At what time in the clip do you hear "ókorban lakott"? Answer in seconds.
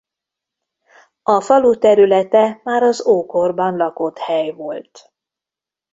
3.07-4.17